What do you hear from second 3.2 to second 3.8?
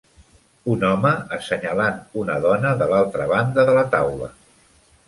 banda de